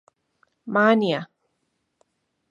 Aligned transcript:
Mania 0.73 1.19